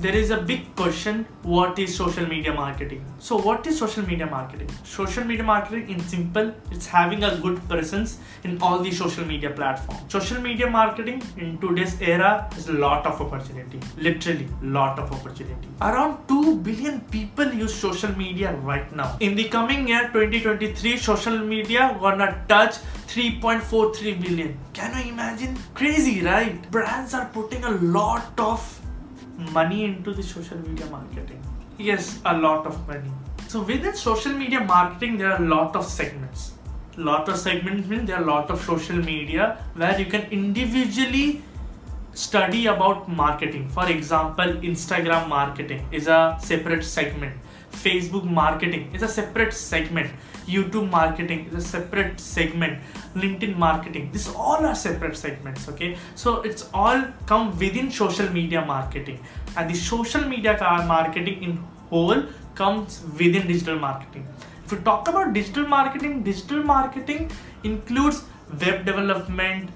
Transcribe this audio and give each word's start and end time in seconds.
there 0.00 0.16
is 0.16 0.30
a 0.30 0.40
big 0.40 0.74
question 0.76 1.26
what 1.42 1.78
is 1.78 1.94
social 1.94 2.26
media 2.26 2.52
marketing? 2.54 3.04
So 3.18 3.36
what 3.36 3.66
is 3.66 3.78
social 3.78 4.06
media 4.06 4.26
marketing? 4.26 4.70
Social 4.82 5.24
media 5.24 5.44
marketing 5.44 5.90
in 5.90 6.00
simple 6.00 6.54
it's 6.70 6.86
having 6.86 7.24
a 7.24 7.36
good 7.36 7.60
presence 7.68 8.18
in 8.44 8.60
all 8.62 8.78
the 8.78 8.90
social 8.92 9.26
media 9.26 9.50
platforms. 9.50 10.00
Social 10.08 10.40
media 10.40 10.70
marketing 10.70 11.22
in 11.36 11.58
today's 11.58 12.00
era 12.00 12.50
is 12.56 12.68
a 12.68 12.72
lot 12.72 13.06
of 13.06 13.20
opportunity. 13.20 13.80
Literally 13.98 14.48
lot 14.62 14.98
of 14.98 15.12
opportunity. 15.12 15.68
Around 15.82 16.26
2 16.28 16.56
billion 16.56 17.00
people 17.16 17.52
use 17.52 17.74
social 17.74 18.16
media 18.16 18.54
right 18.70 18.90
now. 18.96 19.16
In 19.20 19.34
the 19.34 19.48
coming 19.48 19.86
year 19.86 20.08
2023 20.12 20.96
social 20.96 21.38
media 21.38 21.96
gonna 22.00 22.42
touch 22.48 22.76
3.43 23.08 24.20
billion. 24.22 24.58
Can 24.72 24.96
you 24.96 25.12
imagine? 25.12 25.58
Crazy 25.74 26.22
right? 26.22 26.70
Brands 26.70 27.12
are 27.12 27.26
putting 27.34 27.64
a 27.64 27.72
lot 27.98 28.38
of 28.38 28.79
money 29.52 29.84
into 29.84 30.12
the 30.12 30.22
social 30.22 30.58
media 30.58 30.86
marketing. 30.86 31.42
Yes 31.78 32.20
a 32.24 32.36
lot 32.36 32.66
of 32.66 32.86
money. 32.86 33.12
So 33.48 33.62
within 33.62 33.94
social 33.94 34.32
media 34.32 34.60
marketing 34.60 35.18
there 35.18 35.32
are 35.32 35.42
a 35.42 35.46
lot 35.46 35.76
of 35.76 35.84
segments. 35.84 36.52
Lot 36.96 37.28
of 37.28 37.38
segments 37.38 37.88
mean 37.88 38.06
there 38.06 38.16
are 38.16 38.22
a 38.22 38.26
lot 38.26 38.50
of 38.50 38.60
social 38.62 38.96
media 38.96 39.58
where 39.74 39.98
you 39.98 40.06
can 40.06 40.22
individually 40.30 41.42
study 42.12 42.66
about 42.66 43.08
marketing. 43.08 43.68
For 43.68 43.88
example 43.88 44.52
instagram 44.72 45.28
marketing 45.28 45.86
is 45.90 46.06
a 46.06 46.38
separate 46.40 46.84
segment 46.84 47.34
facebook 47.72 48.24
marketing 48.24 48.90
is 48.94 49.02
a 49.02 49.08
separate 49.08 49.52
segment. 49.52 50.10
Youtube 50.46 50.90
marketing 50.90 51.46
is 51.46 51.54
a 51.54 51.66
separate 51.66 52.18
segment. 52.20 52.80
Linkedin 53.14 53.56
marketing 53.56 54.10
this 54.12 54.28
all 54.34 54.64
are 54.66 54.74
separate 54.74 55.16
segments 55.16 55.68
okay? 55.68 55.96
So 56.14 56.42
it's 56.42 56.68
all 56.74 57.02
come 57.26 57.58
within 57.58 57.90
social 57.90 58.28
media 58.30 58.64
marketing. 58.64 59.20
And 59.56 59.70
the 59.70 59.74
social 59.74 60.24
media 60.24 60.56
marketing 60.86 61.42
in 61.42 61.56
whole 61.88 62.24
comes 62.54 63.02
within 63.18 63.46
digital 63.46 63.78
marketing. 63.78 64.26
If 64.64 64.72
you 64.72 64.78
talk 64.78 65.08
about 65.08 65.32
digital 65.32 65.66
marketing 65.66 66.22
digital 66.22 66.62
marketing 66.62 67.30
includes 67.64 68.24
web 68.60 68.84
development 68.84 69.70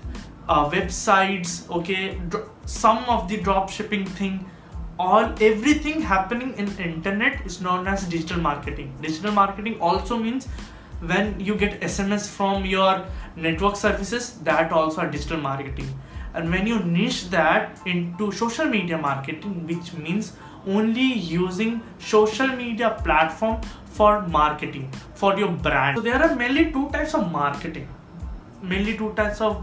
uh, 0.48 0.68
websites 0.70 1.70
okay? 1.70 2.20
Some 2.66 3.04
of 3.04 3.28
the 3.28 3.38
drop 3.38 3.70
shipping 3.70 4.04
thing 4.06 4.50
all 4.98 5.32
everything 5.40 6.00
happening 6.00 6.54
in 6.56 6.68
internet 6.78 7.44
is 7.46 7.60
known 7.60 7.86
as 7.86 8.04
digital 8.04 8.40
marketing. 8.40 8.94
Digital 9.00 9.32
marketing 9.32 9.80
also 9.80 10.18
means 10.18 10.46
when 11.00 11.38
you 11.38 11.54
get 11.54 11.80
sms 11.80 12.28
from 12.28 12.64
your 12.64 13.04
network 13.36 13.76
services 13.76 14.38
that 14.44 14.72
also 14.72 15.02
are 15.02 15.10
digital 15.10 15.38
marketing. 15.38 15.88
And 16.34 16.50
when 16.50 16.66
you 16.66 16.78
niche 16.80 17.30
that 17.30 17.78
into 17.86 18.32
social 18.32 18.66
media 18.66 18.98
marketing 18.98 19.66
which 19.66 19.92
means 19.94 20.32
only 20.66 21.12
using 21.12 21.82
social 21.98 22.48
media 22.48 22.98
platform 23.04 23.60
for 23.86 24.22
marketing 24.28 24.90
for 25.14 25.38
your 25.38 25.48
brand. 25.48 25.96
So 25.96 26.02
there 26.02 26.22
are 26.22 26.34
mainly 26.34 26.72
two 26.72 26.88
types 26.90 27.14
of 27.14 27.30
marketing. 27.30 27.88
Mainly 28.62 28.96
two 28.96 29.12
types 29.14 29.40
of 29.40 29.62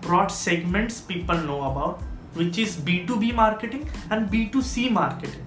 broad 0.00 0.28
segments 0.28 1.00
people 1.00 1.36
know 1.36 1.70
about 1.70 2.02
which 2.34 2.58
is 2.58 2.76
B2B 2.76 3.34
marketing 3.34 3.88
and 4.10 4.30
B2C 4.30 4.90
marketing. 4.90 5.46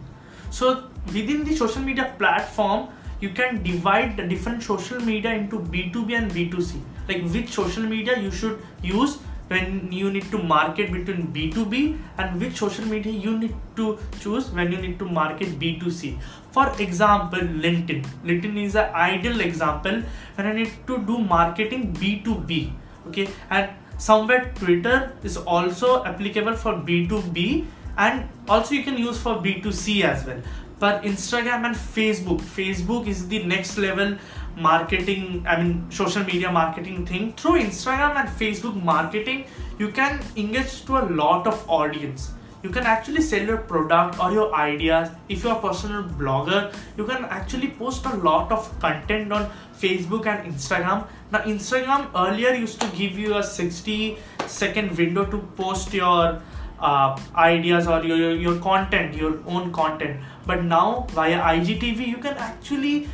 So 0.49 0.85
within 1.07 1.43
the 1.43 1.55
social 1.55 1.81
media 1.81 2.13
platform, 2.17 2.89
you 3.19 3.29
can 3.29 3.63
divide 3.63 4.17
the 4.17 4.23
different 4.23 4.63
social 4.63 4.99
media 4.99 5.33
into 5.33 5.59
B2B 5.59 6.17
and 6.17 6.31
B2C. 6.31 6.81
Like 7.07 7.23
which 7.31 7.49
social 7.49 7.83
media 7.83 8.19
you 8.19 8.31
should 8.31 8.61
use 8.81 9.19
when 9.47 9.91
you 9.91 10.11
need 10.11 10.29
to 10.31 10.39
market 10.39 10.91
between 10.91 11.27
B2B 11.27 11.97
and 12.17 12.41
which 12.41 12.57
social 12.57 12.85
media 12.85 13.11
you 13.11 13.37
need 13.37 13.55
to 13.75 13.99
choose 14.19 14.49
when 14.49 14.71
you 14.71 14.77
need 14.77 14.97
to 14.99 15.05
market 15.05 15.59
B2C. 15.59 16.17
For 16.51 16.71
example, 16.79 17.39
LinkedIn. 17.39 18.05
LinkedIn 18.23 18.63
is 18.63 18.75
an 18.75 18.93
ideal 18.93 19.41
example 19.41 20.01
when 20.35 20.47
I 20.47 20.53
need 20.53 20.71
to 20.87 20.97
do 20.97 21.19
marketing 21.19 21.93
B2B. 21.93 22.71
Okay, 23.07 23.27
and 23.51 23.69
somewhere 23.97 24.51
twitter 24.55 25.13
is 25.23 25.37
also 25.37 26.03
applicable 26.03 26.55
for 26.55 26.73
b2b 26.73 27.65
and 27.97 28.27
also 28.47 28.75
you 28.75 28.83
can 28.83 28.97
use 28.97 29.17
for 29.21 29.35
b2c 29.35 30.03
as 30.03 30.25
well. 30.25 30.41
But 30.79 31.03
instagram 31.03 31.65
and 31.65 31.75
facebook 31.75 32.41
facebook 32.41 33.07
is 33.07 33.27
the 33.29 33.43
next 33.43 33.77
level 33.77 34.17
marketing 34.57 35.45
i 35.47 35.61
mean 35.61 35.89
social 35.89 36.23
media 36.23 36.51
marketing 36.51 37.05
thing. 37.05 37.33
Through 37.33 37.59
instagram 37.61 38.15
and 38.17 38.29
facebook 38.29 38.81
marketing 38.83 39.45
you 39.79 39.91
can 39.91 40.19
engage 40.35 40.85
to 40.85 40.97
a 40.97 41.05
lot 41.21 41.47
of 41.47 41.63
audience 41.69 42.31
you 42.65 42.71
can 42.77 42.87
actually 42.91 43.21
sell 43.21 43.45
your 43.51 43.57
product 43.71 44.19
or 44.19 44.31
your 44.31 44.53
ideas. 44.55 45.09
If 45.29 45.43
you're 45.43 45.55
a 45.55 45.61
personal 45.61 46.03
blogger 46.03 46.73
you 46.97 47.05
can 47.05 47.25
actually 47.25 47.69
post 47.81 48.05
a 48.05 48.15
lot 48.27 48.51
of 48.51 48.67
content 48.79 49.31
on 49.31 49.49
facebook 49.81 50.25
and 50.33 50.51
instagram. 50.51 51.07
Now 51.31 51.41
instagram 51.53 52.09
earlier 52.23 52.53
used 52.53 52.81
to 52.81 52.87
give 52.97 53.19
you 53.25 53.37
a 53.37 53.43
60 53.43 54.17
second 54.47 54.97
window 54.97 55.25
to 55.25 55.37
post 55.61 55.93
your 55.93 56.41
uh, 56.79 57.19
ideas 57.35 57.87
or 57.87 58.03
your, 58.03 58.35
your 58.35 58.57
content 58.59 59.15
your 59.15 59.39
own 59.45 59.71
content. 59.71 60.19
But 60.47 60.63
now 60.63 61.07
via 61.11 61.39
igtv 61.55 62.07
you 62.07 62.17
can 62.17 62.37
actually 62.49 63.07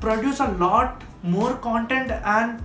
produce 0.00 0.40
a 0.40 0.48
lot 0.66 1.02
more 1.22 1.54
content 1.56 2.10
and 2.10 2.62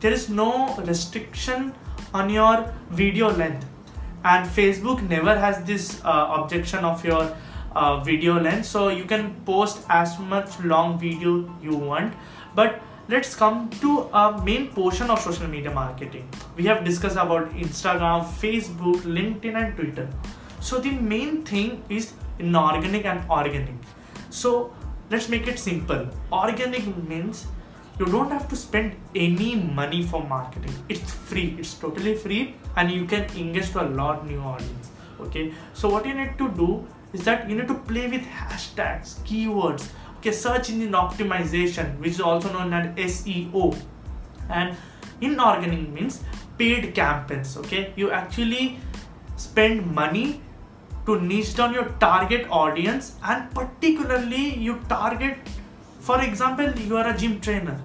there 0.00 0.12
is 0.12 0.28
no 0.28 0.74
restriction 0.92 1.74
on 2.12 2.28
your 2.28 2.72
video 2.90 3.30
length 3.30 3.71
and 4.24 4.48
facebook 4.48 5.02
never 5.08 5.38
has 5.38 5.62
this 5.64 6.00
uh, 6.04 6.36
objection 6.38 6.84
of 6.84 7.04
your 7.04 7.34
uh, 7.74 8.00
video 8.00 8.40
length. 8.40 8.66
So 8.66 8.88
you 8.88 9.04
can 9.04 9.34
post 9.44 9.84
as 9.88 10.18
much 10.18 10.60
long 10.60 10.98
video 10.98 11.50
you 11.62 11.74
want. 11.74 12.14
But 12.54 12.80
let's 13.08 13.34
come 13.34 13.70
to 13.80 14.00
a 14.12 14.42
main 14.44 14.68
portion 14.68 15.10
of 15.10 15.20
social 15.20 15.48
media 15.48 15.70
marketing. 15.70 16.28
We 16.56 16.64
have 16.64 16.84
discussed 16.84 17.16
about 17.16 17.50
instagram 17.52 18.24
facebook 18.42 19.00
linkedin 19.02 19.56
and 19.56 19.76
twitter. 19.76 20.08
So 20.60 20.78
the 20.78 20.90
main 20.90 21.42
thing 21.42 21.82
is 21.88 22.12
inorganic 22.38 23.04
and 23.04 23.28
organic. 23.30 23.74
So 24.30 24.72
let's 25.10 25.28
make 25.28 25.48
it 25.48 25.58
simple. 25.58 26.08
Organic 26.32 26.86
means 27.08 27.46
you 28.02 28.12
don't 28.12 28.30
have 28.32 28.48
to 28.48 28.56
spend 28.56 28.96
any 29.14 29.54
money 29.54 30.02
for 30.02 30.22
marketing. 30.26 30.74
It's 30.88 31.12
free. 31.12 31.56
It's 31.58 31.74
totally 31.74 32.14
free 32.16 32.54
and 32.76 32.90
you 32.90 33.04
can 33.04 33.24
engage 33.36 33.70
to 33.72 33.82
a 33.82 33.88
lot 34.00 34.26
new 34.26 34.40
audience. 34.40 34.90
Okay? 35.20 35.52
So 35.72 35.88
what 35.88 36.06
you 36.06 36.14
need 36.14 36.36
to 36.38 36.48
do 36.48 36.86
is 37.12 37.24
that 37.24 37.48
you 37.48 37.56
need 37.56 37.68
to 37.68 37.74
play 37.74 38.08
with 38.08 38.22
hashtags 38.22 39.18
keywords. 39.28 39.88
Okay? 40.18 40.32
Search 40.32 40.70
engine 40.70 40.92
optimization 40.92 41.98
which 41.98 42.12
is 42.12 42.20
also 42.20 42.52
known 42.52 42.72
as 42.72 43.22
seo 43.22 43.76
and 44.50 44.76
inorganic 45.20 45.88
means 45.90 46.24
paid 46.58 46.94
campaigns. 46.94 47.56
Okay? 47.58 47.92
You 47.94 48.10
actually 48.10 48.80
spend 49.36 49.94
money 49.94 50.40
to 51.06 51.20
niche 51.20 51.54
down 51.54 51.72
your 51.72 51.88
target 52.00 52.46
audience 52.50 53.14
and 53.22 53.48
particularly 53.54 54.56
you 54.56 54.80
target 54.88 55.38
for 56.00 56.20
example 56.20 56.70
you 56.80 56.96
are 56.96 57.08
a 57.08 57.16
gym 57.16 57.40
trainer 57.40 57.80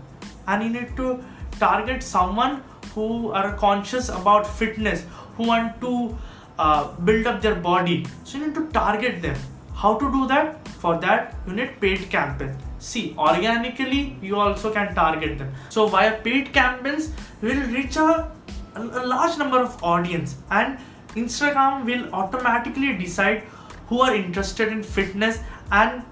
and 0.47 0.63
you 0.63 0.69
need 0.69 0.95
to 0.97 1.23
target 1.59 2.01
someone 2.03 2.63
who 2.93 3.31
are 3.31 3.55
conscious 3.57 4.09
about 4.09 4.47
fitness 4.47 5.05
who 5.35 5.47
want 5.47 5.79
to 5.81 6.17
uh, 6.57 6.91
build 7.09 7.27
up 7.27 7.41
their 7.41 7.55
body. 7.55 8.05
So 8.23 8.37
you 8.37 8.47
need 8.47 8.55
to 8.55 8.67
target 8.67 9.21
them. 9.21 9.37
How 9.75 9.97
to 9.99 10.11
do 10.11 10.27
that? 10.27 10.67
For 10.67 10.97
that 10.99 11.35
you 11.47 11.53
need 11.53 11.79
paid 11.79 12.09
campaigns 12.09 12.63
see 12.79 13.15
organically 13.17 14.17
you 14.21 14.35
also 14.35 14.71
can 14.71 14.93
target 14.93 15.37
them. 15.37 15.53
So 15.69 15.87
via 15.87 16.17
paid 16.21 16.53
campaigns 16.53 17.11
will 17.41 17.61
reach 17.67 17.95
a, 17.95 18.31
a 18.75 19.05
large 19.05 19.37
number 19.37 19.59
of 19.59 19.81
audience 19.83 20.37
and 20.51 20.77
instagram 21.15 21.85
will 21.85 22.13
automatically 22.13 22.93
decide 22.93 23.43
who 23.87 24.01
are 24.01 24.13
interested 24.13 24.67
in 24.67 24.83
fitness 24.83 25.39
and 25.71 26.03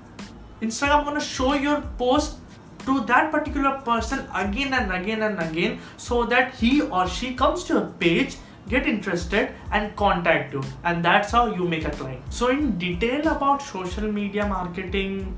instagram 0.62 1.06
gonna 1.06 1.20
show 1.20 1.54
your 1.54 1.82
post 2.00 2.38
to 2.86 3.02
that 3.06 3.32
particular 3.32 3.80
person 3.82 4.28
again 4.34 4.74
and 4.74 4.92
again 4.92 5.24
and 5.24 5.40
again 5.40 5.80
so 5.98 6.26
that 6.26 6.54
he 6.56 6.82
or 6.82 7.08
she 7.08 7.34
comes 7.34 7.64
to 7.66 7.78
a 7.78 7.86
page 7.86 8.38
get 8.68 8.88
interested 8.88 9.52
and 9.72 9.96
contact 9.96 10.54
you. 10.54 10.64
And 10.84 11.04
that's 11.04 11.32
how 11.32 11.54
you 11.54 11.68
make 11.68 11.86
a 11.86 11.92
client. 11.92 12.22
So 12.34 12.50
in 12.50 12.78
detail 12.78 13.28
about 13.28 13.62
social 13.62 14.12
media 14.12 14.48
marketing 14.48 15.38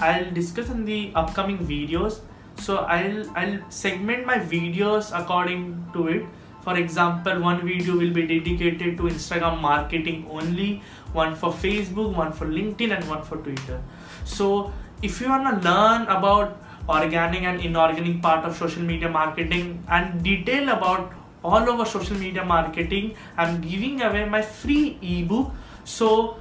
i'll 0.00 0.30
discuss 0.30 0.68
in 0.70 0.84
the 0.84 1.12
upcoming 1.14 1.58
videos. 1.58 2.20
So 2.56 2.78
i'll 2.78 3.30
i'll 3.36 3.58
segment 3.68 4.26
my 4.26 4.38
videos 4.38 5.10
according 5.18 5.90
to 5.92 6.08
it. 6.08 6.26
For 6.62 6.76
example 6.76 7.40
one 7.40 7.66
video 7.66 7.96
will 7.96 8.12
be 8.12 8.26
dedicated 8.26 8.96
to 8.98 9.04
instagram 9.04 9.60
marketing 9.60 10.26
only 10.30 10.82
one 11.12 11.34
for 11.34 11.50
facebook 11.50 12.14
one 12.14 12.32
for 12.32 12.46
linkedin 12.46 12.96
and 12.96 13.08
one 13.08 13.22
for 13.22 13.38
twitter. 13.38 13.82
So 14.24 14.72
if 15.02 15.20
you 15.20 15.28
want 15.28 15.62
to 15.62 15.70
learn 15.70 16.02
about 16.02 16.62
organic 16.88 17.42
and 17.42 17.60
inorganic 17.60 18.20
part 18.22 18.44
of 18.44 18.56
social 18.56 18.82
media 18.82 19.08
marketing 19.08 19.82
and 19.88 20.22
detail 20.22 20.68
about 20.70 21.12
all 21.44 21.68
over 21.70 21.84
social 21.84 22.16
media 22.16 22.44
marketing 22.44 23.14
i'm 23.36 23.60
giving 23.60 24.02
away 24.02 24.24
my 24.28 24.42
free 24.42 24.98
ebook. 25.02 25.52
So 25.84 26.36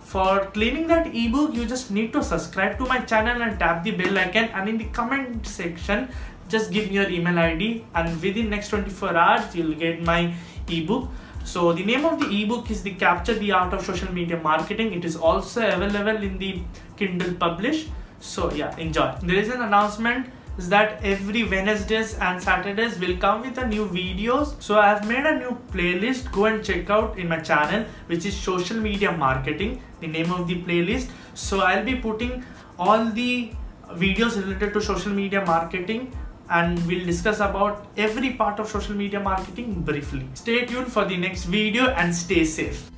for 0.00 0.46
claiming 0.54 0.86
that 0.88 1.06
ebook 1.14 1.54
you 1.54 1.66
just 1.66 1.90
need 1.90 2.12
to 2.12 2.22
subscribe 2.22 2.78
to 2.78 2.84
my 2.86 3.00
channel 3.00 3.42
and 3.42 3.58
tap 3.58 3.82
the 3.84 3.92
bell 3.92 4.18
icon 4.18 4.44
and 4.54 4.68
in 4.68 4.78
the 4.78 4.84
comment 4.86 5.46
section 5.46 6.08
just 6.48 6.70
give 6.70 6.88
me 6.88 6.94
your 6.94 7.08
email 7.08 7.38
id 7.38 7.84
and 7.94 8.22
within 8.22 8.50
next 8.50 8.68
24 8.68 9.16
hours 9.16 9.54
you'll 9.54 9.74
get 9.74 10.02
my 10.02 10.32
ebook. 10.68 11.08
So 11.44 11.72
the 11.72 11.84
name 11.84 12.04
of 12.04 12.20
the 12.20 12.28
ebook 12.42 12.70
is 12.70 12.82
the 12.82 12.94
capture 12.94 13.34
the 13.34 13.52
art 13.52 13.72
of 13.72 13.84
social 13.84 14.12
media 14.12 14.36
marketing. 14.36 14.92
It 14.92 15.04
is 15.04 15.16
also 15.16 15.66
available 15.66 16.22
in 16.22 16.38
the 16.38 16.60
kindle 16.96 17.34
publish 17.34 17.86
so 18.20 18.52
yeah 18.52 18.76
enjoy 18.76 19.14
there 19.22 19.36
is 19.36 19.48
an 19.48 19.62
announcement 19.62 20.26
is 20.58 20.68
that 20.70 21.04
every 21.04 21.44
Wednesdays 21.44 22.14
and 22.14 22.42
Saturdays 22.42 22.98
will 22.98 23.16
come 23.18 23.42
with 23.42 23.58
a 23.58 23.66
new 23.66 23.86
videos. 23.86 24.60
So 24.62 24.78
I 24.78 24.88
have 24.88 25.06
made 25.06 25.24
a 25.26 25.38
new 25.38 25.58
playlist. 25.72 26.32
Go 26.32 26.46
and 26.46 26.64
check 26.64 26.88
out 26.88 27.18
in 27.18 27.28
my 27.28 27.40
channel, 27.40 27.84
which 28.06 28.24
is 28.24 28.36
social 28.36 28.78
media 28.78 29.12
marketing, 29.12 29.82
the 30.00 30.06
name 30.06 30.32
of 30.32 30.48
the 30.48 30.62
playlist. 30.62 31.10
So 31.34 31.60
I'll 31.60 31.84
be 31.84 31.96
putting 31.96 32.44
all 32.78 33.04
the 33.04 33.52
videos 33.92 34.36
related 34.36 34.72
to 34.74 34.80
social 34.80 35.12
media 35.12 35.44
marketing 35.44 36.12
and 36.48 36.84
we'll 36.86 37.04
discuss 37.04 37.40
about 37.40 37.86
every 37.96 38.32
part 38.34 38.60
of 38.60 38.68
social 38.68 38.94
media 38.94 39.20
marketing 39.20 39.82
briefly. 39.82 40.28
Stay 40.34 40.64
tuned 40.64 40.92
for 40.92 41.04
the 41.04 41.16
next 41.16 41.44
video 41.44 41.88
and 41.88 42.14
stay 42.14 42.44
safe. 42.44 42.90